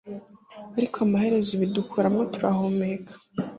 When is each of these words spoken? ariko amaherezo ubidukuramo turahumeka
ariko 0.77 0.97
amaherezo 1.05 1.49
ubidukuramo 1.53 2.21
turahumeka 2.33 3.13